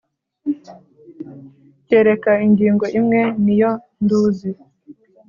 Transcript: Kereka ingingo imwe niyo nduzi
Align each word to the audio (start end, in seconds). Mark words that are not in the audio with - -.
Kereka 1.87 2.31
ingingo 2.47 2.85
imwe 2.99 3.21
niyo 3.43 3.71
nduzi 4.03 4.49